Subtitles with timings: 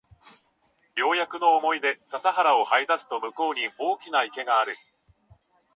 [0.95, 4.73] ようやくの思いで笹原を這い出すと向こうに大きな池がある